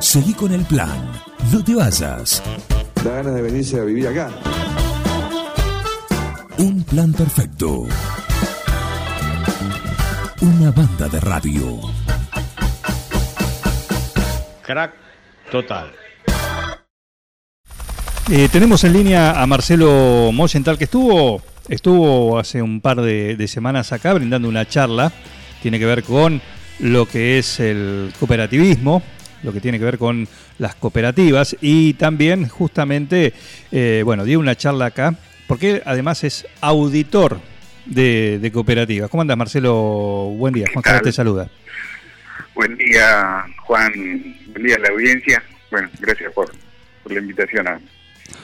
[0.00, 1.12] Seguí con el plan.
[1.52, 2.42] No te vayas.
[3.04, 4.30] Da ganas de venirse a vivir acá.
[6.56, 7.86] Un plan perfecto.
[10.40, 11.80] Una banda de radio.
[14.64, 14.94] Crack
[15.50, 15.92] total.
[18.30, 23.48] Eh, tenemos en línea a Marcelo Moyental que estuvo, estuvo hace un par de, de
[23.48, 25.12] semanas acá brindando una charla.
[25.60, 26.40] Tiene que ver con
[26.78, 29.02] lo que es el cooperativismo,
[29.42, 30.26] lo que tiene que ver con
[30.58, 33.32] las cooperativas y también justamente,
[33.70, 35.14] eh, bueno, dio una charla acá,
[35.46, 37.40] porque además es auditor
[37.86, 39.10] de, de cooperativas.
[39.10, 40.32] ¿Cómo andas, Marcelo?
[40.36, 41.48] Buen día, Juan Carlos te saluda.
[42.54, 43.92] Buen día, Juan.
[44.48, 45.42] Buen día a la audiencia.
[45.70, 46.50] Bueno, gracias por,
[47.02, 47.80] por la invitación a,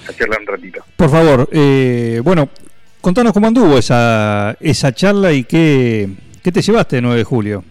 [0.09, 0.84] a charlar un ratito.
[0.96, 2.48] Por favor, eh, bueno,
[3.01, 6.09] contanos cómo anduvo esa, esa charla y qué,
[6.42, 7.65] qué te llevaste el 9 de julio.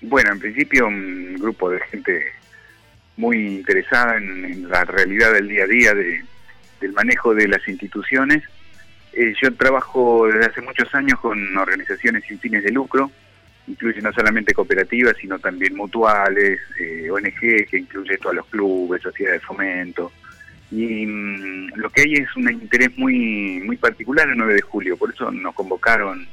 [0.00, 2.32] Bueno, en principio un grupo de gente
[3.16, 6.24] muy interesada en, la realidad del día a día de,
[6.80, 8.44] del manejo de las instituciones.
[9.12, 13.10] Eh, yo trabajo desde hace muchos años con organizaciones sin fines de lucro,
[13.66, 19.40] incluye no solamente cooperativas, sino también mutuales, eh, ONG, que incluye todos los clubes, sociedades
[19.40, 20.12] de fomento.
[20.70, 24.96] Y mm, lo que hay es un interés muy, muy particular el 9 de julio,
[24.96, 26.28] por eso nos convocaron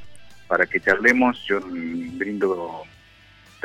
[0.48, 1.44] para que charlemos.
[1.48, 2.84] Yo mm, brindo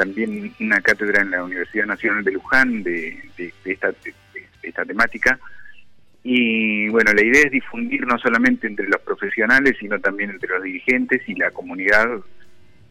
[0.01, 3.23] también una cátedra en la Universidad Nacional de Luján de,
[3.67, 4.15] esta, de-
[4.63, 5.39] esta temática.
[6.23, 10.63] Y bueno, la idea es difundir no solamente entre los profesionales, sino también entre los
[10.63, 12.07] dirigentes y la comunidad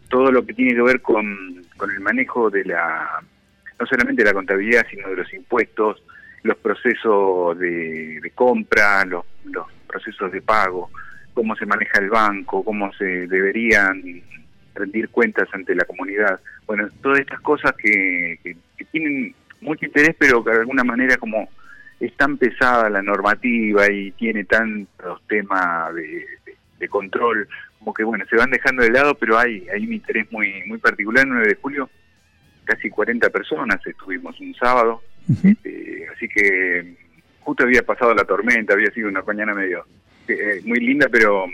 [0.09, 3.21] todo lo que tiene que ver con, con el manejo de la,
[3.79, 6.03] no solamente de la contabilidad, sino de los impuestos,
[6.43, 9.25] los procesos de, compra, los
[9.87, 10.89] procesos de pago,
[11.33, 14.01] cómo se maneja el banco, cómo se deberían
[14.75, 16.39] rendir cuentas ante la comunidad.
[16.67, 21.17] Bueno, todas estas cosas que, que- que tienen mucho interés, pero que de alguna manera
[21.17, 21.49] como
[21.99, 26.01] es tan pesada la normativa y tiene tantos temas de,
[26.45, 27.47] de- de control,
[27.79, 30.77] como que bueno, se van dejando de lado, pero hay, hay un interés muy, muy
[30.77, 31.25] particular.
[31.25, 31.89] El 9 de julio,
[32.63, 35.01] casi 40 personas estuvimos un sábado,
[35.43, 36.95] este, así que
[37.41, 39.85] justo había pasado la tormenta, había sido una mañana medio
[40.27, 41.45] eh, muy linda, pero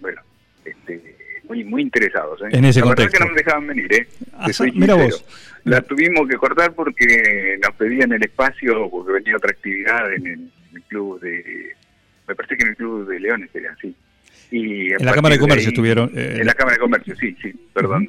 [0.00, 0.20] bueno,
[0.64, 1.16] este,
[1.48, 2.40] muy muy interesados.
[2.42, 2.46] ¿eh?
[2.52, 3.18] En ese la verdad contexto.
[3.18, 4.08] que no me dejaban venir, ¿eh?
[4.34, 5.24] Ah, soy mira vos.
[5.64, 10.32] La tuvimos que cortar porque nos pedían el espacio, porque venía otra actividad en el,
[10.32, 11.72] en el club de...
[12.26, 13.94] Me parece que en el club de Leones era así.
[14.50, 16.10] Y En la Cámara de Comercio ahí- estuvieron.
[16.14, 18.08] eh, en la Cámara de Comercio, sí, sí, perdón.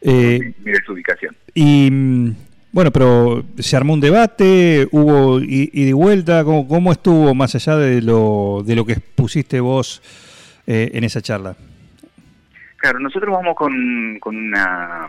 [0.00, 1.34] eh, Mire su ubicación.
[1.54, 2.34] y mm,
[2.70, 6.44] bueno, pero se armó un debate, hubo ida y vuelta.
[6.44, 10.00] ¿Cómo, cómo estuvo más allá de lo, de lo que expusiste vos
[10.66, 11.56] eh, en esa charla?
[12.78, 15.08] Claro, nosotros vamos con, con una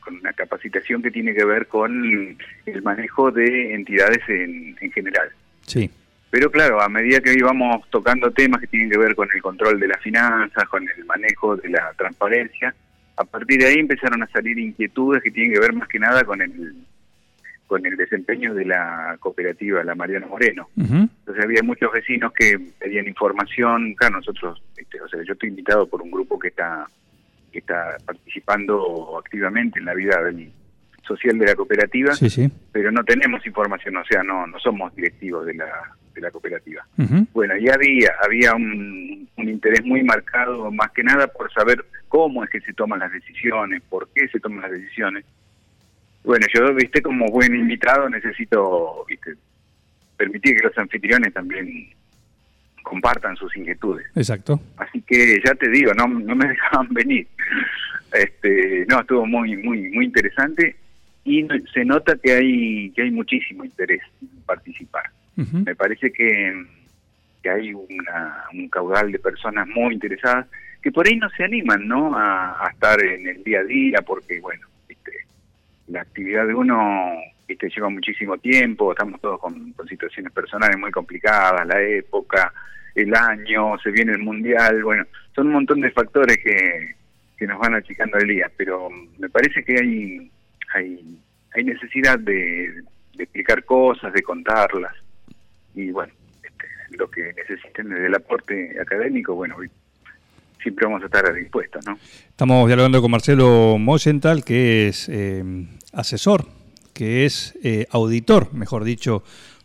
[0.00, 2.36] con una capacitación que tiene que ver con
[2.66, 5.30] el manejo de entidades en, en general.
[5.64, 5.88] Sí.
[6.28, 9.78] Pero claro, a medida que íbamos tocando temas que tienen que ver con el control
[9.78, 12.74] de las finanzas, con el manejo de la transparencia,
[13.16, 16.24] a partir de ahí empezaron a salir inquietudes que tienen que ver más que nada
[16.24, 16.74] con el
[17.72, 20.68] con el desempeño de la cooperativa La Mariano Moreno.
[20.76, 21.08] Ujú.
[21.20, 23.94] Entonces había muchos vecinos que pedían información.
[23.94, 26.86] Claro, nosotros, este, o sea, yo estoy invitado por un grupo que está
[27.50, 30.52] que está participando activamente en la vida del-
[31.06, 32.48] social de la cooperativa, Sí, sí.
[32.70, 35.70] pero no tenemos información, o sea, no no somos directivos de la
[36.14, 36.86] de la cooperativa.
[36.98, 37.26] Ujú.
[37.32, 42.44] Bueno, y había había un, un interés muy marcado, más que nada por saber cómo
[42.44, 45.24] es que se toman las decisiones, por qué se toman las decisiones.
[46.24, 49.34] Bueno, yo, viste, como buen invitado necesito, viste,
[50.16, 51.88] permitir que los anfitriones también
[52.82, 54.06] compartan sus inquietudes.
[54.14, 54.60] Exacto.
[54.76, 57.26] Así que ya te digo, no, no me dejaban venir.
[58.12, 60.76] Este, no, estuvo muy, muy, muy interesante
[61.24, 65.04] y se nota que hay, que hay muchísimo interés en participar.
[65.34, 66.66] Me parece que,
[67.42, 70.46] que hay una, un caudal de personas muy interesadas
[70.82, 72.14] que por ahí no se animan, ¿no?
[72.14, 74.66] A, a estar en el día a día porque, bueno,
[75.92, 77.12] la actividad de uno
[77.46, 82.52] viste, lleva muchísimo tiempo, estamos todos con, con situaciones personales muy complicadas, la época,
[82.94, 85.04] el año, se viene el mundial, bueno,
[85.34, 86.94] son un montón de factores que,
[87.36, 90.30] que nos van achicando el día, pero me parece que hay,
[90.74, 91.18] hay,
[91.54, 92.82] hay necesidad de,
[93.14, 94.94] de explicar cosas, de contarlas,
[95.74, 96.12] y bueno,
[96.42, 96.66] este,
[96.96, 99.56] lo que necesiten desde el aporte académico, bueno,
[100.62, 101.98] siempre vamos a estar dispuestos, ¿no?
[102.28, 106.46] Estamos dialogando con Marcelo Moyental, que es eh, asesor,
[106.92, 109.22] que es eh, auditor, mejor dicho,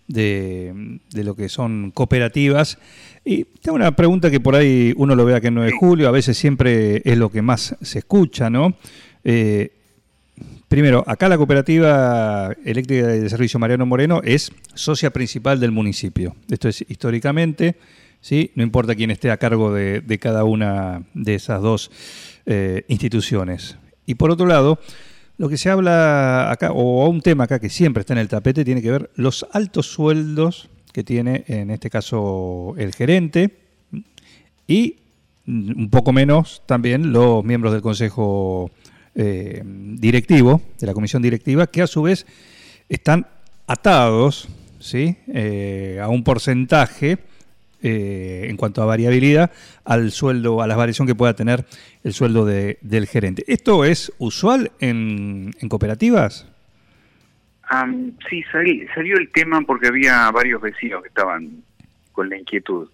[0.08, 2.80] de, de lo que son cooperativas.
[3.24, 6.12] Y tengo una pregunta que por ahí uno lo vea que 9 de julio, a
[6.12, 8.76] veces siempre es lo que más se escucha, ¿no?
[9.24, 9.72] Eh,
[10.68, 16.36] Primero, acá la cooperativa eléctrica de servicio Mariano Moreno es socia principal del municipio.
[16.52, 17.78] Esto es históricamente,
[18.28, 18.52] ¿sí?
[18.56, 21.90] no importa quién esté a cargo de, cada una de esas dos
[22.46, 23.78] eh, instituciones.
[24.06, 24.80] Y por otro lado,
[25.38, 28.66] lo que se habla acá, o un tema acá que siempre está en el tapete,
[28.66, 33.60] tiene que ver los altos sueldos que tiene en este caso el gerente
[34.68, 34.98] y
[35.48, 38.72] un poco menos también los miembros del Consejo
[39.16, 42.26] eh, Directivo, de la Comisión Directiva, que a su vez
[42.90, 43.26] están
[43.68, 44.50] atados
[44.80, 45.16] ¿sí?
[45.28, 47.20] Eh, a un porcentaje
[47.82, 49.52] eh, en cuanto a variabilidad
[49.86, 51.66] al sueldo, a la variación que pueda tener
[52.04, 53.44] el sueldo de, del gerente.
[53.48, 56.52] ¿Esto es usual en, en cooperativas?
[58.30, 61.64] sí, salió el tema porque había varios vecinos que estaban
[62.12, 62.90] con la inquietud.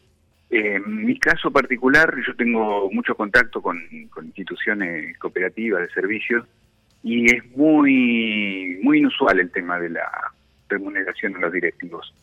[0.50, 3.79] en mi caso particular, yo tengo mucho contacto con,
[4.09, 6.45] con, instituciones cooperativas de servicios
[7.03, 10.09] y es muy, muy inusual el tema de la
[10.69, 12.13] remuneración de los directivos.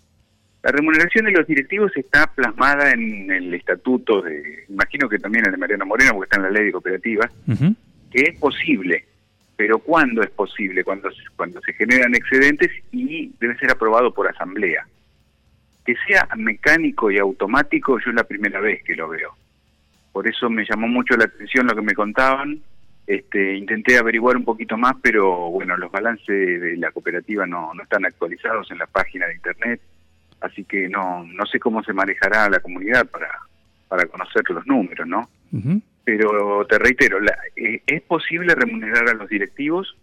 [0.63, 5.47] La remuneración de los directivos está plasmada en el estatuto de, imagino que también en
[5.47, 7.33] el de Mariano Moreno, porque está en la ley de cooperativas,
[8.11, 9.07] que es posible,
[9.57, 10.85] pero ¿cuándo es posible?
[10.85, 14.87] Cuando, cuando se generan excedentes y debe ser aprobado por asamblea.
[15.85, 19.35] Que sea mecánico y automático, yo es la primera vez que lo veo.
[20.13, 22.61] Por eso me llamó mucho la atención lo que me contaban.
[23.07, 27.83] Este, intenté averiguar un poquito más, pero bueno, los balances de la cooperativa no, no
[27.83, 29.81] están actualizados en la página de internet
[30.41, 33.29] así que no no sé cómo se manejará la comunidad para
[33.91, 35.29] para conocer los números, ¿no?
[36.05, 37.19] Pero te reitero,
[37.57, 39.97] eh, ¿es posible remunerar a los directivos?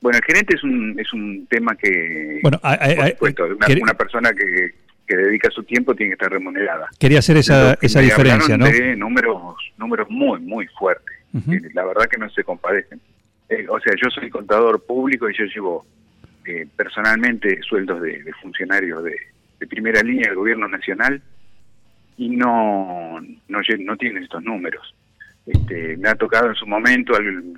[0.00, 3.44] Bueno, el gerente es un es un tema que, bueno, por supuesto,
[3.80, 4.74] una, persona que,
[5.06, 6.88] que dedica su tiempo tiene que estar remunerada.
[7.00, 8.64] Quería hacer esa, esa diferencia, ¿no?
[8.64, 11.16] De números, números muy, muy fuertes.
[11.74, 13.00] La verdad que no se compadecen.
[13.48, 15.86] Eh, o sea, yo soy contador público y yo llevo
[16.46, 19.16] eh, personalmente sueldos de funcionarios de,
[19.62, 21.22] de primera línea del gobierno nacional
[22.16, 24.92] y no, no, no tienen estos números.
[25.46, 27.12] Este, me ha tocado en su momento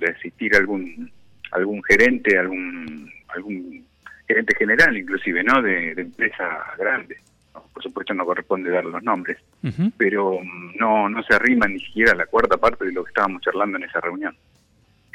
[0.07, 1.11] asistir a algún
[1.51, 3.85] algún gerente, algún algún
[4.27, 5.63] gerente general inclusive, ¿no?
[5.63, 6.45] De, empresa
[6.77, 7.17] grande.
[7.73, 9.37] Por supuesto no corresponde dar los nombres,
[9.97, 10.39] pero
[10.79, 13.77] no no se arrima ni siquiera a la cuarta parte de lo que estábamos charlando
[13.77, 14.35] en esa reunión.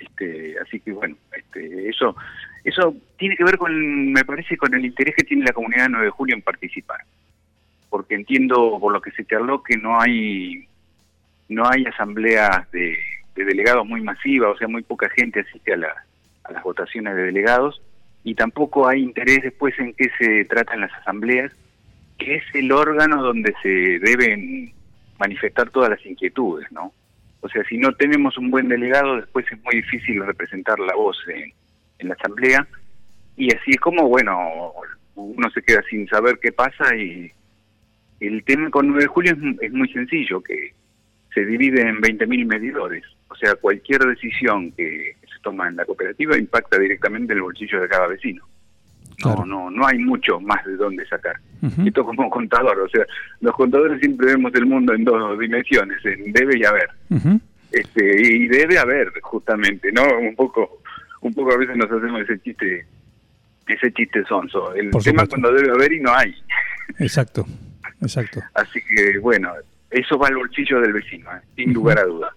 [0.01, 2.17] Este, así que bueno, este, eso
[2.65, 5.91] eso tiene que ver con, me parece, con el interés que tiene la comunidad de
[5.91, 7.01] 9 de julio en participar.
[7.89, 10.67] Porque entiendo, por lo que se te habló, que no hay
[11.49, 12.97] no hay asambleas de,
[13.35, 15.77] delegados muy masivas, o sea, muy poca gente asiste a,
[16.45, 17.83] a las votaciones de delegados,
[18.23, 21.53] y tampoco hay interés después en qué se tratan las asambleas,
[22.19, 24.73] que es el órgano donde se deben
[25.19, 26.93] manifestar todas las inquietudes, ¿no?
[27.41, 31.17] O sea, si no tenemos un buen delegado, después es muy difícil representar la voz
[31.29, 31.53] en,
[31.99, 32.67] en la asamblea
[33.37, 34.73] y así es como, bueno,
[35.15, 37.33] uno se queda sin saber qué pasa y
[38.21, 40.75] el tema con 9 de julio es, muy sencillo, que
[41.35, 46.37] se divide en 20.000 medidores, o sea, cualquier decisión que se toma en la cooperativa
[46.37, 48.45] impacta directamente el bolsillo de cada vecino.
[49.25, 51.37] No, no, no hay mucho más de dónde sacar.
[51.85, 53.05] Esto como contador, o sea,
[53.41, 56.89] los contadores siempre vemos el mundo en dos dimensiones, en debe y haber.
[57.71, 60.03] este, y debe haber, justamente, ¿no?
[60.19, 60.81] Un poco
[61.21, 62.87] un poco a veces nos hacemos ese chiste,
[63.67, 64.75] ese chiste sonso.
[64.75, 66.35] El tema cuando debe haber y no hay.
[66.99, 67.47] Exacto,
[68.01, 68.41] exacto.
[68.55, 69.53] Así que bueno,
[69.91, 71.41] eso va al bolsillo del vecino, ¿eh?
[71.57, 72.35] sin lugar a duda.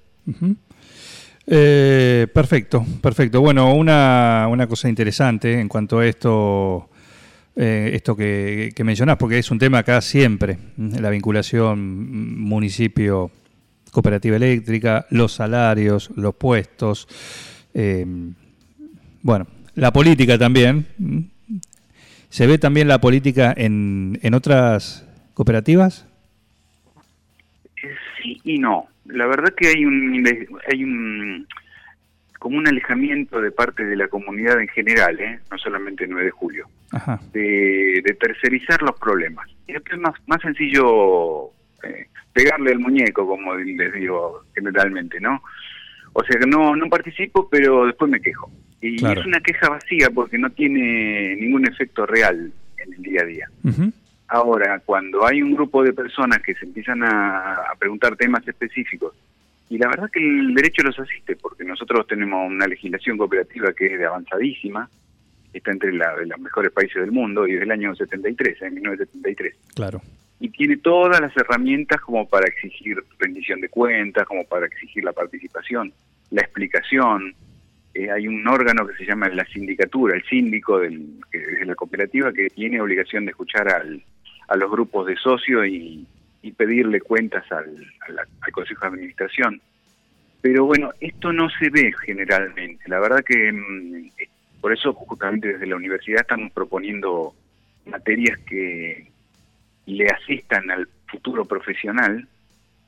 [1.46, 3.42] Eh, perfecto, perfecto.
[3.42, 6.89] Bueno, una, una cosa interesante en cuanto a esto,
[7.55, 13.31] eh, esto que, que mencionás, porque es un tema acá siempre, la vinculación municipio,
[13.91, 17.07] cooperativa eléctrica, los salarios, los puestos.
[17.74, 18.05] Eh,
[19.22, 20.88] bueno, la política también.
[22.29, 26.07] ¿Se ve también la política en, en otras cooperativas?
[28.22, 28.88] Sí y no.
[29.05, 30.25] La verdad que hay un,
[30.72, 31.48] hay un
[32.44, 35.40] como un alejamiento de parte de la comunidad en general, ¿eh?
[35.50, 36.68] no solamente el 9 de julio,
[37.32, 39.48] De, de, tercerizar los problemas.
[39.66, 41.46] Y es más, más sencillo
[41.84, 45.42] eh, pegarle al muñeco, como les digo generalmente, ¿no?
[46.12, 48.52] O sea que no, no participo, pero después me quejo.
[48.82, 53.26] Y es una queja vacía porque no tiene ningún efecto real en el día a
[53.26, 53.50] día.
[54.28, 59.14] Ahora, cuando hay un grupo de personas que se empiezan a, preguntar temas específicos,
[59.74, 63.88] y la verdad que el derecho los asiste, porque nosotros tenemos una legislación cooperativa que
[63.88, 64.88] es de avanzadísima,
[65.51, 69.56] está entre la, de los mejores países del mundo y del año 73, en 1973.
[69.74, 70.00] Claro.
[70.39, 75.12] Y tiene todas las herramientas como para exigir rendición de cuentas, como para exigir la
[75.12, 75.92] participación,
[76.30, 77.34] la explicación,
[77.96, 81.74] eh, hay un órgano que se llama la sindicatura, el síndico del, que, de la
[81.74, 84.03] cooperativa, que tiene obligación de escuchar al,
[84.50, 86.06] a los grupos de socios y,
[86.44, 87.88] y pedirle cuentas al,
[88.52, 89.62] Consejo de Administración.
[90.42, 92.84] Pero bueno, esto no se ve generalmente.
[92.88, 94.10] La verdad que mm,
[94.62, 97.34] por eso justamente desde la universidad estamos proponiendo
[97.86, 99.08] materias que
[99.86, 102.28] le asistan al futuro profesional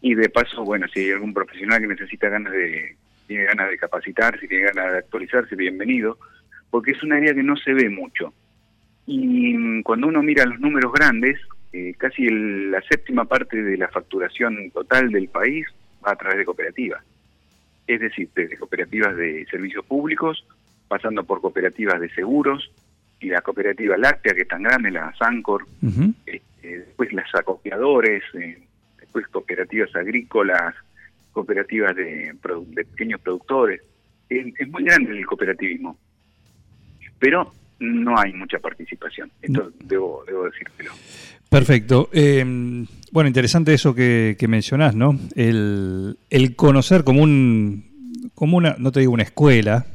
[0.02, 2.96] y de paso, bueno, si hay algún profesional que necesita ganas de,
[3.26, 6.18] tiene ganas de capacitarse, tiene ganas de actualizarse, bienvenido,
[6.70, 8.34] porque es un área que no se ve mucho.
[9.08, 11.40] Y mm, cuando uno mira los números grandes,
[11.78, 15.68] eh, casi el, la séptima parte de la facturación total del país
[16.06, 17.04] va a través de cooperativas.
[17.86, 20.46] Es decir, desde cooperativas de servicios públicos,
[20.88, 22.72] pasando por cooperativas de seguros,
[23.20, 26.14] y la cooperativa láctea, que es tan grande, la Sancor, uh -huh.
[26.28, 28.58] eh, después las acopiadores, eh,
[28.98, 30.76] después cooperativas agrícolas,
[31.34, 32.34] cooperativas de,
[32.68, 33.82] de pequeños productores.
[34.30, 35.98] Es, es, muy grande el cooperativismo,
[37.20, 39.32] pero no hay mucha participación.
[39.42, 39.72] Esto no.
[39.86, 40.92] debo, debo decírtelo.
[41.50, 42.10] Perfecto.
[42.12, 42.44] Eh,
[43.12, 45.18] bueno, interesante eso que, que mencionás, ¿no?
[45.36, 49.86] El, el, conocer como un, como una, no te digo una escuela,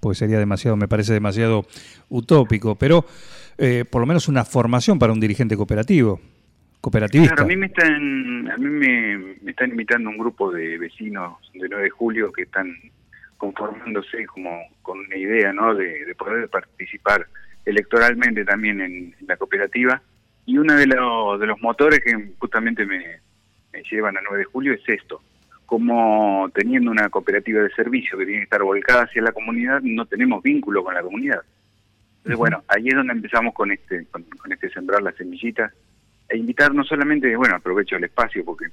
[0.00, 1.66] porque sería demasiado, me parece demasiado
[2.08, 3.04] utópico, pero
[3.58, 6.20] eh, por lo menos una formación para un dirigente cooperativo,
[6.80, 7.34] cooperativista.
[7.34, 11.36] Claro, a mí me están, a mí me, me están invitando un grupo de vecinos
[11.52, 12.74] de 9 de julio que están
[13.52, 15.74] conformándose como con una idea, ¿no?
[15.74, 17.26] De, de poder participar
[17.64, 20.00] electoralmente también en, en la cooperativa
[20.46, 23.20] y uno de, lo, de los motores que justamente me,
[23.72, 25.22] me, llevan a 9 de julio es esto,
[25.64, 30.04] como teniendo una cooperativa de servicio que tiene que estar volcada hacia la comunidad, no
[30.06, 31.40] tenemos vínculo con la comunidad.
[32.18, 35.72] Entonces, bueno, ahí es donde empezamos con este, con, con, este sembrar las semillitas
[36.28, 38.66] e invitar no solamente, bueno, aprovecho el espacio porque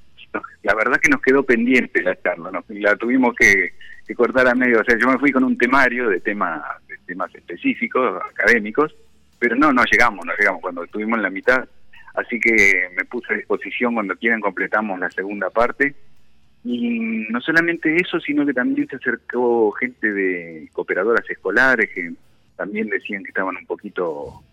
[0.63, 3.73] la verdad que nos quedó pendiente la charla, la tuvimos que,
[4.05, 6.97] que, cortar a medio, o sea, yo me fui con un temario de, tema, de
[7.05, 8.95] temas específicos, académicos,
[9.39, 11.67] pero no, no llegamos, no llegamos cuando estuvimos en la mitad,
[12.15, 15.95] así que me puse a disposición cuando quieran completamos la segunda parte,
[16.63, 22.13] y no solamente eso, sino que también se acercó gente de cooperadoras escolares que
[22.55, 24.43] también decían que estaban un poquito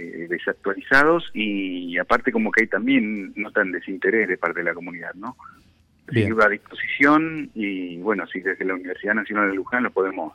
[0.00, 5.14] eh, desactualizados y aparte como que hay también notan desinterés de parte de la comunidad,
[5.14, 5.36] ¿no?
[6.12, 10.32] Sigo a disposición y bueno, si desde la Universidad Nacional de Luján lo podemos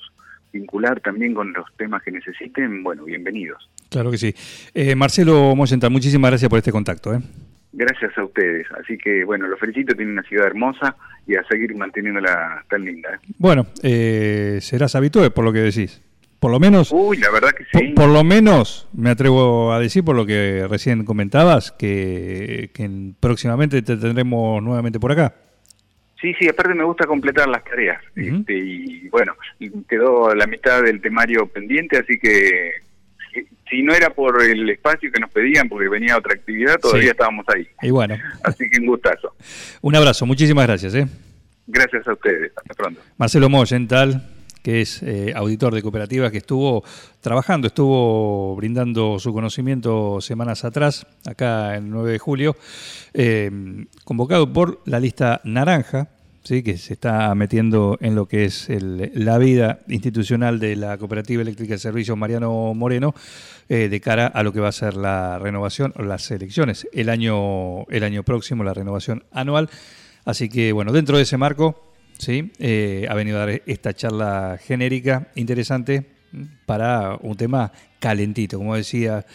[0.54, 3.70] vincular también con los temas que necesiten, bueno, bienvenidos.
[3.90, 4.34] Claro que sí.
[4.74, 7.14] Eh, Marcelo Mosental, muchísimas gracias por este contacto.
[7.14, 7.20] ¿eh?
[7.74, 8.66] Gracias a ustedes.
[8.82, 10.96] Así que, bueno, los felicito, tienen una ciudad hermosa
[11.28, 13.16] y a seguir manteniéndola tan linda.
[13.16, 13.34] ¿eh?
[13.38, 16.02] Bueno, eh, serás habitué por lo que decís.
[16.40, 16.92] Por lo menos.
[16.92, 17.70] Uy, la verdad que sí.
[17.72, 22.90] Por, por, lo menos, me atrevo a decir, por lo que recién comentabas, que, que
[23.20, 25.34] próximamente te tendremos nuevamente por acá.
[26.22, 28.02] Sí, sí, aparte me gusta completar las tareas.
[28.16, 28.40] Uh -huh.
[28.40, 29.34] este, y bueno,
[29.88, 32.72] quedó la mitad del temario pendiente, así que
[33.34, 37.04] si, si, no era por el espacio que nos pedían, porque venía otra actividad, todavía
[37.04, 37.12] sí.
[37.12, 37.68] estábamos ahí.
[37.82, 38.18] Y bueno.
[38.44, 39.36] Así que un gustazo.
[39.82, 40.96] un abrazo, muchísimas gracias.
[40.96, 41.08] ¿eh?
[41.68, 43.02] Gracias a ustedes, hasta pronto.
[43.18, 44.35] Marcelo Moyental
[44.66, 46.84] que es eh, auditor de cooperativas, que estuvo
[47.22, 52.58] trabajando, estuvo brindando su conocimiento semanas atrás, acá el 9 de julio,
[53.14, 53.52] eh,
[54.06, 56.08] convocado por la lista naranja,
[56.42, 56.64] ¿sí?
[56.64, 61.76] que se está metiendo en lo que es la vida institucional de la Cooperativa Eléctrica
[61.76, 63.14] de Servicios Mariano Moreno,
[63.70, 67.84] eh, de cara a lo que va a ser la renovación las elecciones el año,
[67.90, 69.70] el año próximo, la renovación anual.
[70.26, 72.52] Así que, bueno, dentro de ese marco, ¿sí?
[72.60, 76.06] Eh, ha venido a dar esta charla genérica interesante
[76.66, 79.26] para un tema calentito, como decía,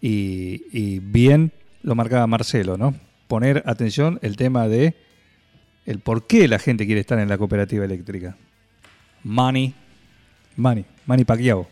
[0.00, 2.94] y, y, bien lo marcaba Marcelo, ¿no?
[3.28, 4.94] Poner atención el tema de
[5.86, 8.36] el por qué la gente quiere estar en la cooperativa eléctrica.
[9.24, 9.74] Money,
[10.56, 11.68] money, money Pacquiao.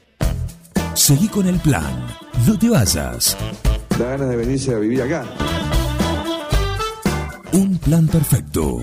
[0.95, 2.07] Seguí con el plan,
[2.47, 3.37] no te vayas.
[3.99, 5.25] Da ganas de venirse a vivir acá.
[7.53, 8.83] Un plan perfecto.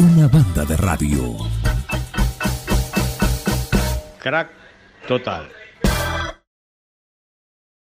[0.00, 1.36] Una banda de radio.
[4.18, 4.48] Crack
[5.06, 5.59] total.